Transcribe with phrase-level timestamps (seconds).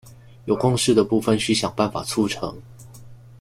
[0.45, 2.59] 有共識的部分須想辦法促成